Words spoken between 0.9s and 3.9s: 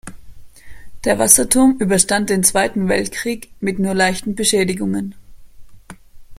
Der Wasserturm überstand den Zweiten Weltkrieg mit